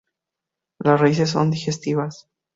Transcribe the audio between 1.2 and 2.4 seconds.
son digestivas.